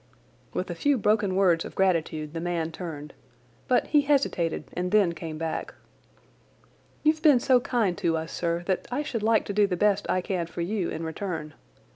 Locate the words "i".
8.91-9.03, 10.09-10.21